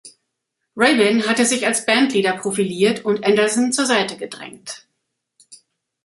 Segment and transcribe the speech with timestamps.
[0.75, 4.87] Rabin hatte sich als Bandleader profiliert und Anderson zur Seite gedrängt.